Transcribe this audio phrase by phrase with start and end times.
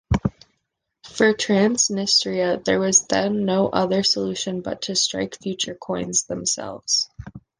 [1.03, 7.07] For Transnistria there was then no other solution but to strike future coins themselves.